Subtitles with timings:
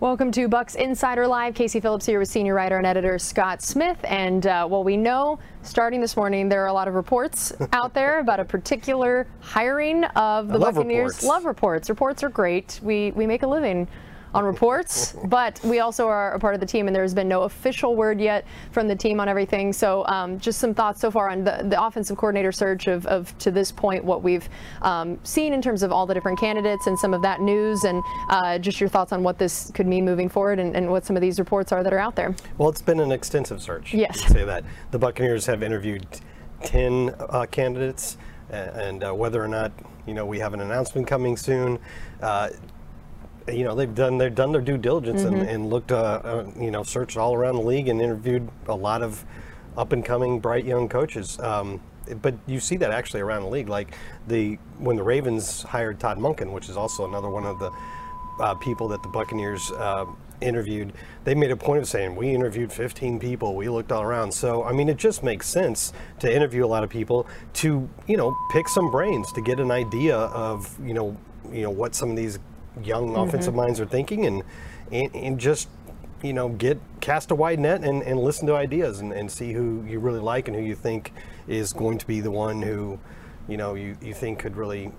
[0.00, 1.54] Welcome to Bucs Insider Live.
[1.54, 3.98] Casey Phillips here with senior writer and editor Scott Smith.
[4.04, 7.92] And uh, well, we know starting this morning there are a lot of reports out
[7.92, 11.16] there about a particular hiring of the love Buccaneers.
[11.16, 11.24] reports.
[11.24, 11.90] Love reports.
[11.90, 12.80] Reports are great.
[12.82, 13.86] We we make a living
[14.34, 17.42] on reports, but we also are a part of the team, and there's been no
[17.42, 19.72] official word yet from the team on everything.
[19.72, 23.36] So, um, just some thoughts so far on the, the offensive coordinator search of, of
[23.38, 24.48] to this point, what we've
[24.82, 28.02] um, seen in terms of all the different candidates and some of that news, and
[28.28, 31.16] uh, just your thoughts on what this could mean moving forward, and, and what some
[31.16, 32.34] of these reports are that are out there.
[32.58, 33.92] Well, it's been an extensive search.
[33.94, 34.20] Yes.
[34.26, 34.64] say that.
[34.90, 36.06] The Buccaneers have interviewed
[36.64, 38.16] 10 uh, candidates,
[38.50, 39.72] and uh, whether or not,
[40.06, 41.78] you know, we have an announcement coming soon,
[42.22, 42.50] uh,
[43.48, 46.70] you know, they've done they've done their due diligence and, and looked, uh, uh, you
[46.70, 49.24] know, searched all around the league and interviewed a lot of
[49.76, 51.38] up and coming, bright young coaches.
[51.40, 51.80] Um,
[52.22, 53.94] but you see that actually around the league, like
[54.26, 57.70] the when the Ravens hired Todd Monken, which is also another one of the
[58.40, 60.06] uh, people that the Buccaneers uh,
[60.40, 60.92] interviewed,
[61.24, 64.32] they made a point of saying, We interviewed 15 people, we looked all around.
[64.32, 68.16] So, I mean, it just makes sense to interview a lot of people to, you
[68.16, 71.16] know, pick some brains to get an idea of, you know,
[71.50, 72.38] you know what some of these
[72.82, 73.28] young mm-hmm.
[73.28, 74.42] offensive minds are thinking and,
[74.92, 75.68] and, and just
[76.22, 79.52] you know, get cast a wide net and, and listen to ideas and, and see
[79.52, 81.12] who you really like and who you think
[81.48, 82.98] is going to be the one who,
[83.48, 84.92] you know, you, you think could really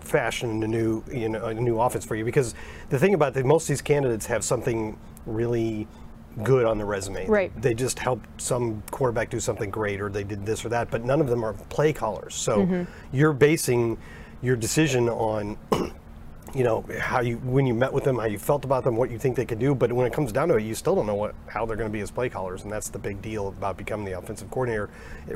[0.00, 2.24] fashion a new, you know, a new offense for you.
[2.24, 2.54] Because
[2.90, 5.86] the thing about the, most of these candidates have something really
[6.44, 7.26] good on the resume.
[7.26, 7.60] Right.
[7.60, 11.04] They just helped some quarterback do something great or they did this or that, but
[11.04, 12.34] none of them are play callers.
[12.34, 13.16] So mm-hmm.
[13.16, 13.98] you're basing
[14.40, 15.58] your decision on
[16.54, 19.10] you know how you when you met with them, how you felt about them, what
[19.10, 19.74] you think they could do.
[19.74, 21.88] But when it comes down to it, you still don't know what how they're going
[21.88, 24.90] to be as play callers, and that's the big deal about becoming the offensive coordinator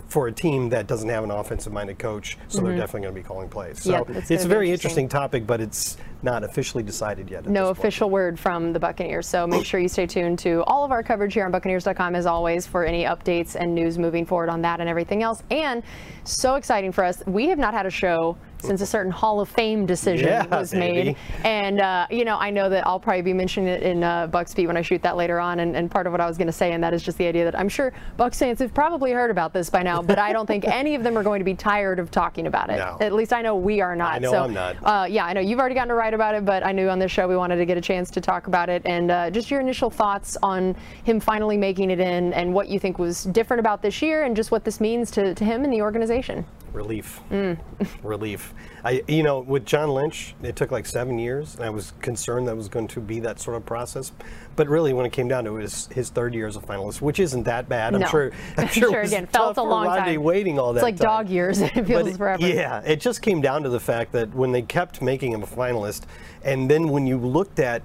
[0.08, 2.38] for a team that doesn't have an offensive-minded coach.
[2.48, 2.80] So they're mm-hmm.
[2.80, 3.82] definitely going to be calling plays.
[3.82, 5.04] So Yep, it's it's a very interesting.
[5.04, 7.46] interesting topic, but it's not officially decided yet.
[7.46, 10.92] No official word from the Buccaneers, so make sure you stay tuned to all of
[10.92, 14.62] our coverage here on Buccaneers.com as always for any updates and news moving forward on
[14.62, 15.42] that and everything else.
[15.50, 15.82] And
[16.24, 19.48] so exciting for us, we have not had a show since a certain Hall of
[19.48, 20.94] Fame decision Yeah, was made.
[20.94, 21.16] baby.
[21.44, 24.54] And, uh, you know, I know that I'll probably be mentioning it in uh, Bucs
[24.54, 25.60] Beat when I shoot that later on.
[25.60, 27.26] And, and part of what I was going to say, and that is just the
[27.26, 30.32] idea that I'm sure Bucs fans have probably heard about this by now, but I
[30.32, 32.76] don't think any of them are going to be tired of talking about it.
[32.78, 32.96] No.
[33.00, 34.14] At least I know we are not.
[34.14, 34.76] I know so, I'm not.
[34.82, 36.98] Uh, yeah, I know you've already gotten to write about it, but I knew on
[36.98, 39.50] this show we wanted to get a chance to talk about it and uh, just
[39.50, 40.74] your initial thoughts on
[41.04, 44.36] him finally making it in and what you think was different about this year and
[44.36, 46.44] just what this means to, to him and the organization.
[46.72, 47.20] Relief.
[47.30, 47.58] Mm.
[48.02, 48.54] Relief.
[48.84, 52.48] I, you know, with John Lynch, it took like seven years, and I was concerned
[52.48, 54.12] that was going to be that sort of process.
[54.56, 56.60] But really, when it came down to it, it was his third year as a
[56.60, 57.94] finalist, which isn't that bad.
[57.94, 58.06] I'm No.
[58.08, 58.32] sure.
[58.56, 60.22] I'm sure, Sure, it again, felt a long Rondé time.
[60.22, 60.78] waiting all that.
[60.78, 61.06] It's like time.
[61.06, 61.60] dog years.
[61.62, 62.46] It feels forever.
[62.46, 65.46] Yeah, it just came down to the fact that when they kept making him a
[65.46, 66.02] finalist,
[66.44, 67.82] and then when you looked at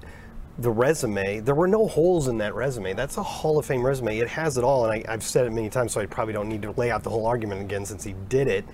[0.58, 2.92] the resume, there were no holes in that resume.
[2.92, 4.18] That's a Hall of Fame resume.
[4.18, 6.48] It has it all, and I, I've said it many times, so I probably don't
[6.48, 8.64] need to lay out the whole argument again since he did it,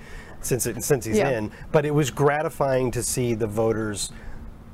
[0.40, 1.30] since it, since he's Yeah.
[1.30, 1.52] in.
[1.72, 4.10] But it was gratifying to see the voters.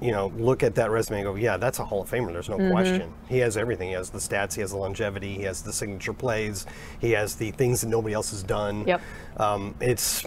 [0.01, 2.33] You know, look at that resume and go, yeah, that's a Hall of Famer.
[2.33, 2.71] There's no Mm-hmm.
[2.73, 3.13] question.
[3.29, 3.89] He has everything.
[3.89, 4.55] He has the stats.
[4.55, 5.35] He has the longevity.
[5.35, 6.65] He has the signature plays.
[7.01, 8.87] He has the things that nobody else has done.
[8.87, 9.01] Yep.
[9.37, 10.25] Um, it's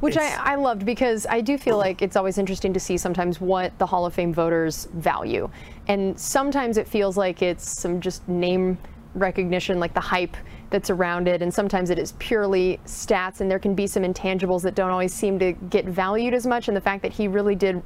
[0.00, 3.40] Which I, I loved because I do feel like it's always interesting to see sometimes
[3.40, 5.48] what the Hall of Fame voters value.
[5.88, 8.78] And sometimes it feels like it's some just name
[9.14, 10.36] recognition, like the hype
[10.70, 11.42] that's around it.
[11.42, 15.12] And sometimes it is purely stats, and there can be some intangibles that don't always
[15.12, 16.68] seem to get valued as much.
[16.68, 17.82] And the fact that he really did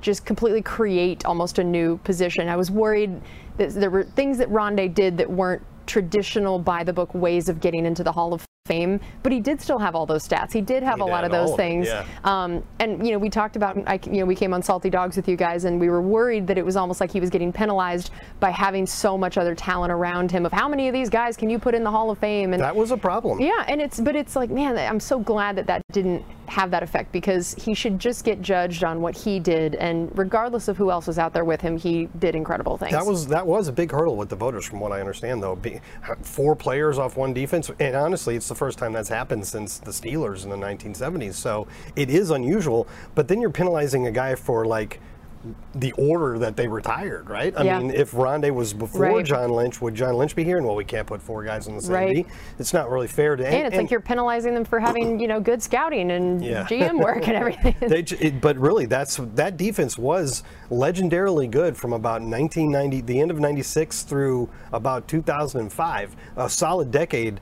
[0.00, 2.48] just completely create almost a new position.
[2.48, 3.20] I was worried
[3.56, 7.60] that there were things that Rondé did that weren't traditional by the book ways of
[7.60, 10.52] getting into the Hall of Fame, but he did still have all those stats.
[10.52, 11.88] He did have He a lot of those of things.
[11.88, 12.04] yeah.
[12.22, 15.16] Um, and you know, we talked about, I, you know, we came on Salty Dogs
[15.16, 17.52] with you guys, and we were worried that it was almost like he was getting
[17.52, 20.46] penalized by having so much other talent around him.
[20.46, 22.52] Of how many of these guys can you put in the Hall of Fame?
[22.52, 23.40] And that was a problem.
[23.40, 26.82] yeah, and it's but it's like, man, I'm so glad that that didn't have that
[26.84, 30.92] effect because he should just get judged on what he did, and regardless of who
[30.92, 32.92] else was out there with him, he did incredible things.
[32.92, 35.42] That was that was a big hurdle with the voters, from what I understand.
[35.42, 35.58] Though,
[36.22, 39.90] four players off one defense, and honestly, it's the first time that's happened since the
[39.90, 41.34] Steelers in the 1970s.
[41.34, 41.66] So
[41.96, 42.86] it is unusual.
[43.14, 45.00] But then you're penalizing a guy for like
[45.74, 47.52] the order that they retired, right?
[47.56, 47.80] I Yeah.
[47.80, 49.24] mean, if Rondé was before Right.
[49.24, 50.56] John Lynch, would John Lynch be here?
[50.56, 52.14] And well, we can't put four guys on the same Right.
[52.14, 52.26] team.
[52.60, 53.44] It's not really fair to.
[53.44, 56.64] and it's like you're penalizing them for having you know good scouting and Yeah.
[56.68, 57.74] GM work and everything.
[57.80, 63.32] They, it, but really, that's that defense was legendarily good from about 1990, the end
[63.32, 67.40] of '96 through about 2005, a solid decade.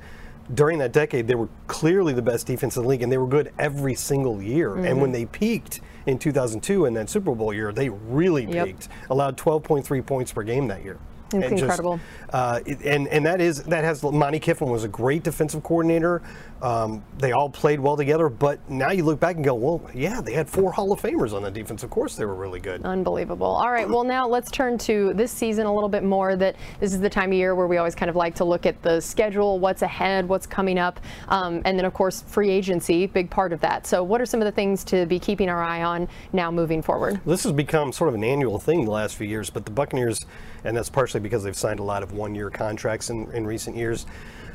[0.55, 3.26] During that decade, they were clearly the best defense in the league, and they were
[3.26, 4.75] good every single year.
[4.76, 5.12] And when mm-hmm.
[5.12, 8.67] they peaked in 2002 in that Super Bowl year, they really Yep.
[8.67, 8.88] peaked.
[9.11, 10.99] Allowed 12.3 points per game that year.
[11.32, 12.00] It's And just, incredible.
[12.32, 16.23] uh, and and that is that has Monte Kiffin was a great defensive coordinator.
[16.61, 20.21] Um, they all played well together, but now you look back and go, well, yeah,
[20.21, 21.82] they had four Hall of Famers on the defense.
[21.82, 22.82] Of course, they were really good.
[22.85, 23.47] Unbelievable.
[23.47, 26.37] All right, well, now let's turn to this season a little bit more.
[26.37, 28.67] That this is the time of year where we always kind of like to look
[28.67, 33.06] at the schedule, what's ahead, what's coming up, um, and then, of course, free agency,
[33.06, 33.87] big part of that.
[33.87, 36.83] So, what are some of the things to be keeping our eye on now moving
[36.83, 37.21] forward?
[37.25, 40.26] This has become sort of an annual thing the last few years, but the Buccaneers,
[40.65, 44.07] and that's partially because they've signed a lot of one-year contracts in, in recent years.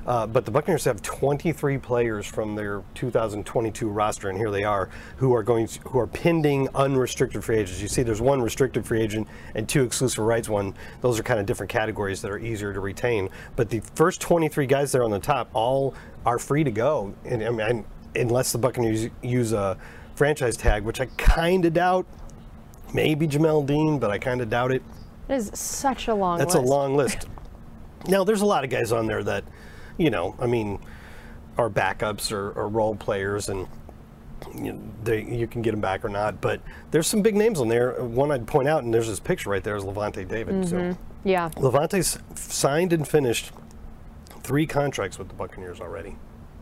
[0.06, 4.90] Uh, but the Buccaneers have 23 players from their 2022 roster, and here they are,
[5.18, 7.82] who are going to, who are pending unrestricted free agents.
[7.82, 10.76] You see, there's one restricted free agent and two exclusive rights one.
[11.02, 13.30] Those are kind of different categories that are easier to retain.
[13.56, 17.44] But the first 23 guys there on the top all are free to go, and,
[17.44, 17.86] I mean,
[18.16, 19.78] unless the Buccaneers use a
[20.16, 22.06] franchise tag, which I kind of doubt.
[22.94, 24.82] Maybe Jamel Dean, but I kind of doubt it.
[25.30, 26.48] It is such a long list.
[26.48, 26.68] That's list.
[26.68, 27.28] a long list.
[28.08, 29.46] Now, there's a lot of guys on there that,
[29.98, 30.80] you know, I mean,
[31.58, 33.68] are backups or, or role players, and
[34.54, 36.40] you, know, they, you can get them back or not.
[36.40, 36.62] But
[36.92, 37.94] there's some big names on there.
[38.04, 40.70] One I'd point out, and there's this picture right there, is Lavonte David.
[40.70, 41.02] So mm-hmm.
[41.28, 41.50] Yeah.
[41.56, 43.52] Lavonte's signed and finished
[44.44, 46.18] three contracts with the Buccaneers already,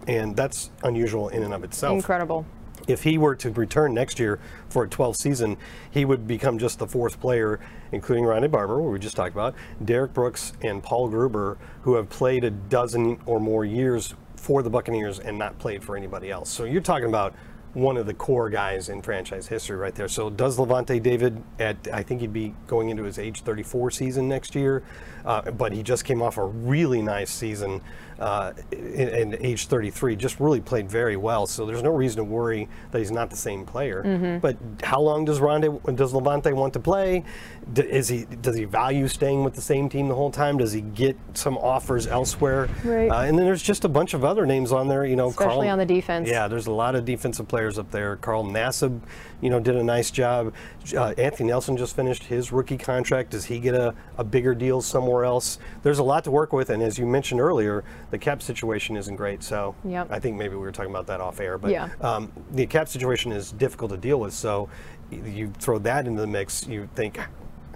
[0.07, 2.45] and that's unusual in and of itself Incredible.
[2.87, 4.39] If he were to return next year
[4.69, 5.57] for a 12th season,
[5.89, 7.59] he would become just the fourth player,
[7.91, 12.09] including Ronde Barber, who we just talked about, Derrick Brooks, and Paul Gruber, who have
[12.09, 16.49] played a dozen or more years for the Buccaneers and not played for anybody else.
[16.49, 17.33] So you're talking about
[17.73, 20.07] one of the core guys in franchise history right there.
[20.07, 24.27] So does Lavonte David at I think he'd be going into his age 34 season
[24.27, 24.83] next year,
[25.25, 27.81] uh, but he just came off a really nice season
[28.23, 30.15] uh, in, in age 33.
[30.15, 31.45] Just really played very well.
[31.45, 34.39] So there's no reason to worry that he's not the same player.
[34.41, 35.63] But how long does Ronde
[35.95, 37.25] does Lavonte want to play?
[37.73, 40.57] D- is he does he value staying with the same team the whole time?
[40.57, 42.69] Does he get some offers elsewhere?
[42.85, 43.09] Right.
[43.09, 45.05] Uh, and then there's just a bunch of other names on there.
[45.05, 46.29] You know, Especially on the defense.
[46.29, 48.15] Yeah, there's a lot of defensive players up there.
[48.17, 49.01] Carl Nassib,
[49.41, 50.53] you know, did a nice job.
[50.95, 53.31] Uh, Anthony Nelson just finished his rookie contract.
[53.31, 55.59] Does he get a, a bigger deal somewhere else?
[55.83, 57.83] There's a lot to work with, and as you mentioned earlier,
[58.13, 59.41] the cap situation isn't great.
[59.41, 60.07] So Yep.
[60.11, 61.89] I think maybe we were talking about that off air, but Yeah.
[61.99, 64.33] um, the cap situation is difficult to deal with.
[64.33, 64.69] So
[65.09, 67.19] you throw that into the mix, you think.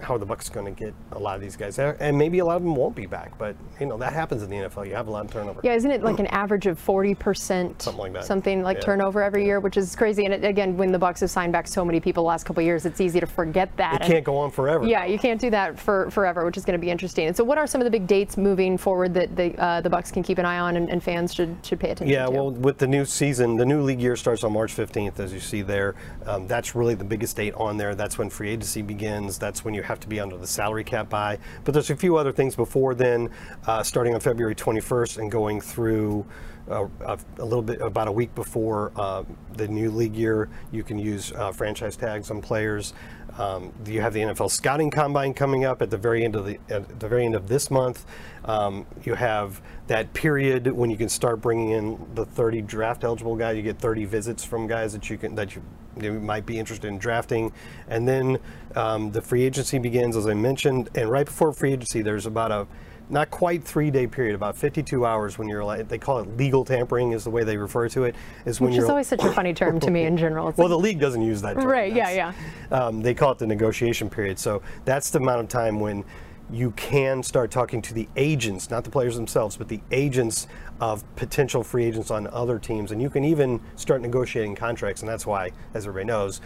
[0.00, 1.76] How are the Bucs going to get a lot of these guys?
[1.76, 1.96] there?
[2.00, 4.50] And maybe a lot of them won't be back, but you know that happens in
[4.50, 4.86] the NFL.
[4.86, 5.60] You have a lot of turnover.
[5.62, 7.82] Yeah, isn't it like an average of 40%?
[7.82, 8.24] Something like that.
[8.24, 8.82] Something like Yeah.
[8.84, 10.24] turnover every year, which is crazy.
[10.24, 12.60] And it, again, when the Bucs have signed back so many people the last couple
[12.60, 13.94] of years, it's easy to forget that.
[13.96, 14.84] It And- can't go on forever.
[14.86, 17.26] Yeah, you can't do that for forever, which is going to be interesting.
[17.26, 19.90] And so, what are some of the big dates moving forward that the uh, the
[19.90, 22.12] Bucs can keep an eye on and, and fans should should pay attention to?
[22.12, 22.30] Yeah, to?
[22.30, 25.40] well, with the new season, the new league year starts on March 15th, as you
[25.40, 25.94] see there.
[26.26, 27.94] Um, that's really the biggest date on there.
[27.94, 29.38] That's when free agency begins.
[29.38, 31.38] That's when you have to be under the salary cap by.
[31.64, 33.30] But there's a few other things before then,
[33.66, 36.26] uh, starting on February 21st and going through.
[36.70, 39.24] Uh, a, a little bit about a week before uh,
[39.56, 42.92] the new league year, you can use uh, franchise tags on players.
[43.38, 46.58] Um, you have the NFL scouting combine coming up at the very end of the
[46.68, 48.04] at the very end of this month.
[48.44, 53.36] Um, you have that period when you can start bringing in the 30 draft eligible
[53.36, 53.56] guys.
[53.56, 55.62] You get 30 visits from guys that you can that you,
[56.00, 57.52] you might be interested in drafting,
[57.86, 58.38] and then
[58.74, 60.90] um, the free agency begins, as I mentioned.
[60.96, 62.66] And right before free agency, there's about a
[63.10, 66.64] not quite three day period, about 52 hours when you're like, they call it legal
[66.64, 69.32] tampering is the way they refer to it, is when which is always such a
[69.32, 70.48] funny term to me in general.
[70.48, 71.64] It's well, like- the league doesn't use that term.
[71.64, 72.32] Right, yeah, yeah.
[72.70, 74.38] Um, they call it the negotiation period.
[74.38, 76.04] So that's the amount of time when
[76.50, 80.46] you can start talking to the agents, not the players themselves, but the agents
[80.80, 82.90] of potential free agents on other teams.
[82.90, 85.02] And you can even start negotiating contracts.
[85.02, 86.40] And that's why, as everybody knows,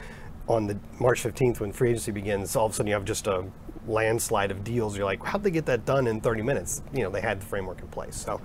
[0.48, 3.28] on the March 15th, when free agency begins, all of a sudden you have just
[3.28, 3.44] a
[3.86, 4.96] landslide of deals.
[4.96, 6.82] You're like, how'd they get that done in 30 minutes?
[6.92, 8.16] You know, they had the framework in place.
[8.16, 8.40] So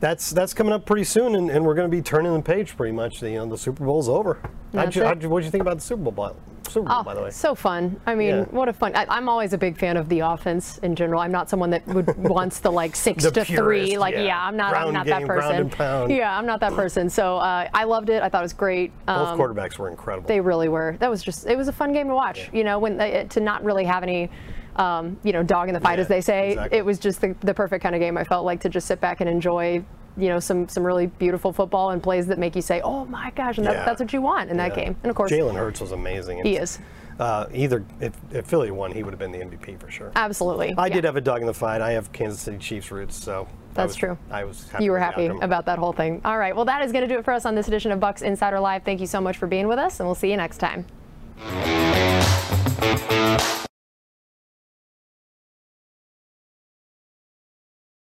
[0.00, 2.76] that's that's coming up pretty soon, and, and we're going to be turning the page
[2.76, 3.22] pretty much.
[3.22, 4.38] You know, the Super Bowl's over.
[4.72, 6.36] How'd you, how'd you, what did you think about the Super Bowl?
[6.74, 7.30] By- Super Bowl, Oh, by the way.
[7.30, 8.00] so fun.
[8.06, 8.44] I mean, Yeah.
[8.50, 8.94] what a fun.
[8.96, 11.20] I, I'm always a big fan of the offense in general.
[11.20, 13.98] I'm not someone that would wants the like six The to purist, three.
[13.98, 14.22] Like, yeah.
[14.22, 14.74] yeah, I'm not.
[14.74, 16.10] I'm not game, that person.
[16.10, 17.08] Yeah, I'm not that person.
[17.10, 18.22] So uh, I loved it.
[18.22, 18.92] I thought it was great.
[19.06, 20.28] Both Um, quarterbacks were incredible.
[20.28, 20.96] They really were.
[21.00, 21.46] That was just.
[21.46, 22.50] It was a fun game to watch.
[22.52, 24.30] You know, when uh, to not really have any.
[24.74, 26.52] Um, you know, dog in the fight, Yeah, as they say.
[26.52, 26.78] exactly.
[26.78, 28.16] It was just the, the perfect kind of game.
[28.16, 29.84] I felt like to just sit back and enjoy,
[30.16, 33.30] you know some some really beautiful football and plays that make you say, "Oh my
[33.30, 33.84] gosh!" And that, yeah.
[33.84, 34.68] that's what you want in yeah.
[34.68, 34.96] that game.
[35.02, 36.44] And of course, Jalen Hurts was amazing.
[36.44, 36.78] He is.
[37.18, 40.10] Uh, either if, if, Philly won, he would have been the MVP for sure.
[40.16, 40.74] Absolutely.
[40.76, 40.94] I yeah.
[40.94, 41.80] did have a dog in the fight.
[41.80, 44.18] I have Kansas City Chiefs roots, so that's I was, true.
[44.30, 44.68] I was.
[44.80, 46.20] you were happy about that whole thing.
[46.24, 46.56] All right.
[46.56, 48.58] Well, that is going to do it for us on this edition of Bucs Insider
[48.60, 48.82] Live.
[48.82, 50.86] Thank you so much for being with us, and we'll see you next time.